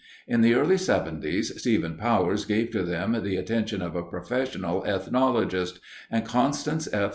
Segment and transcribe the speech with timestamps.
[0.27, 5.77] In the early 'seventies, Stephen Powers gave to them the attention of a professional ethnologist,
[6.09, 7.09] and Constance F.